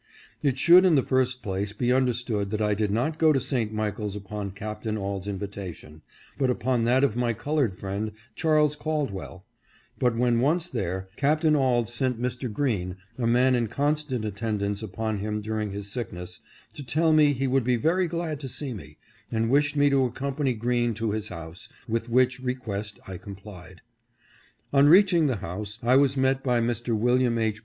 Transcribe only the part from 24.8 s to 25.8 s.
reaching the house